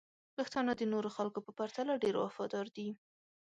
[0.37, 2.89] پښتانه د نورو خلکو په پرتله ډیر وفادار دي.